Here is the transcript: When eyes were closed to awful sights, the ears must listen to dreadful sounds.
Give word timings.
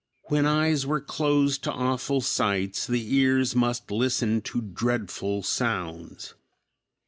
When 0.29 0.47
eyes 0.47 0.83
were 0.87 0.99
closed 0.99 1.63
to 1.65 1.71
awful 1.71 2.21
sights, 2.21 2.87
the 2.87 3.13
ears 3.17 3.55
must 3.55 3.91
listen 3.91 4.41
to 4.41 4.59
dreadful 4.59 5.43
sounds. 5.43 6.33